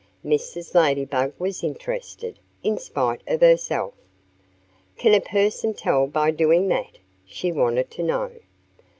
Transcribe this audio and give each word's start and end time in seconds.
Mrs. 0.25 0.73
Ladybug 0.73 1.31
was 1.37 1.63
interested, 1.63 2.39
in 2.63 2.79
spite 2.79 3.21
of 3.27 3.41
herself. 3.41 3.93
"Can 4.97 5.13
a 5.13 5.21
person 5.21 5.75
tell 5.75 6.07
by 6.07 6.31
doing 6.31 6.69
that?" 6.69 6.97
she 7.23 7.51
wanted 7.51 7.91
to 7.91 8.01
know. 8.01 8.31